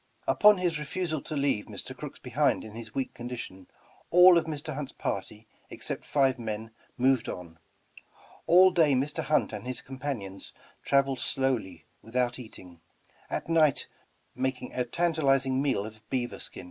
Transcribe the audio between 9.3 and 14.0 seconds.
and his companions traveled slowly without eating, at night